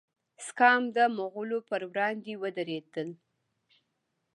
سکام 0.47 0.81
د 0.95 0.97
مغولو 1.17 1.59
پر 1.69 1.81
وړاندې 1.91 2.33
ودریدل. 2.41 3.09